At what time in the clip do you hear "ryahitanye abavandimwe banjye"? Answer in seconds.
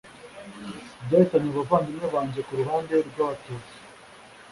1.05-2.41